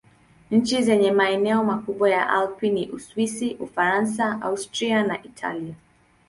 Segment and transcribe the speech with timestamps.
[0.51, 5.73] Nchi zenye maeneo makubwa ya Alpi ni Uswisi, Ufaransa, Austria na Italia.